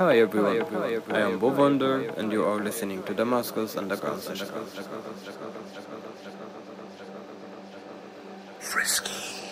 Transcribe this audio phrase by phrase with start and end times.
[0.00, 0.62] Hi everyone,
[1.10, 4.48] I am Bob Wonder and you are listening to Damascus Underground Session.
[8.58, 9.49] Frisky.